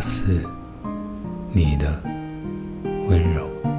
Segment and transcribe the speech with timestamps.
[0.00, 0.42] 似
[1.52, 2.00] 你的
[3.08, 3.69] 温柔。